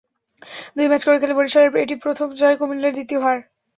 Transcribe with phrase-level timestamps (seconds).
[0.75, 3.39] দুই ম্যাচ করে খেলে বরিশালের এটি প্রথম জয়, কুমিল্লার দ্বিতীয় হার।